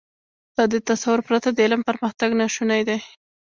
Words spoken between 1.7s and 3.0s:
پرمختګ ناشونی دی.